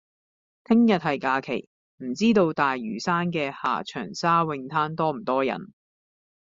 [0.65, 5.73] 聽日係假期，唔知道大嶼山嘅下長沙泳灘多唔多人？